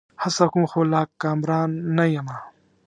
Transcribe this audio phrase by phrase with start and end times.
[0.23, 2.37] هڅه کوم؛ خو لا کامران نه یمه